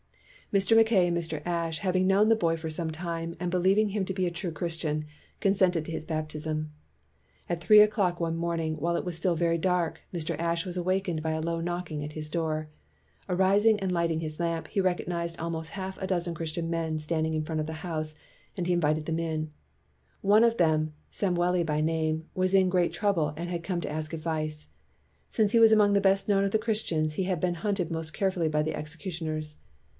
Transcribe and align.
Mr. 0.51 0.75
Mackay 0.75 1.07
and 1.07 1.15
Mr. 1.15 1.41
Ashe, 1.45 1.79
having 1.79 2.07
known 2.07 2.27
the 2.27 2.35
boy 2.35 2.57
for 2.57 2.69
some 2.69 2.91
time 2.91 3.35
and 3.39 3.49
believing 3.51 3.89
him 3.89 4.03
to 4.03 4.13
be 4.15 4.25
a 4.25 4.31
true 4.31 4.51
Christian, 4.51 5.05
consented 5.39 5.85
to 5.85 5.91
his 5.91 6.03
bap 6.03 6.27
tism. 6.27 6.67
At 7.47 7.61
three 7.63 7.79
o'clock 7.79 8.19
one 8.19 8.35
morning, 8.35 8.75
while 8.75 8.97
it 8.97 9.05
was 9.05 9.15
still 9.15 9.35
very 9.35 9.57
dark, 9.59 10.01
Mr. 10.13 10.37
Ashe 10.39 10.65
was 10.65 10.75
awakened 10.75 11.21
by 11.21 11.31
a 11.31 11.39
low 11.39 11.61
knocking 11.61 12.03
at 12.03 12.13
his 12.13 12.29
door. 12.29 12.67
Arising 13.29 13.79
and 13.79 13.93
lighting 13.93 14.19
his 14.21 14.39
lamp, 14.41 14.67
he 14.69 14.81
recognized 14.81 15.39
almost 15.39 15.69
half 15.69 16.01
a 16.01 16.07
dozen 16.07 16.33
Christian 16.33 16.69
men 16.69 16.99
standing 16.99 17.35
in 17.35 17.43
front 17.45 17.61
of 17.61 17.67
the 17.67 17.73
house, 17.79 18.15
and 18.57 18.67
he 18.67 18.73
invited 18.73 19.05
them 19.05 19.19
in. 19.19 19.51
One 20.19 20.43
of 20.43 20.57
them, 20.57 20.93
Samweli 21.11 21.63
by 21.63 21.79
name, 21.79 22.25
was 22.33 22.53
in 22.55 22.67
great 22.69 22.91
trou 22.91 23.13
ble 23.13 23.33
and 23.37 23.49
had 23.49 23.63
come 23.63 23.79
to 23.81 23.89
ask 23.89 24.11
advice. 24.11 24.67
Since 25.29 25.51
he 25.53 25.59
was 25.59 25.71
among 25.71 25.93
the 25.93 26.01
best 26.01 26.27
known 26.27 26.43
of 26.43 26.51
the 26.51 26.59
Chris 26.59 26.83
tians, 26.83 27.13
he 27.13 27.23
had 27.23 27.39
been 27.39 27.53
hunted 27.53 27.89
most 27.91 28.13
carefully 28.13 28.49
by 28.49 28.63
the 28.63 28.75
executioners. 28.75 29.55